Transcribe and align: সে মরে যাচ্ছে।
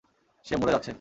সে 0.45 0.53
মরে 0.57 0.71
যাচ্ছে। 0.71 0.89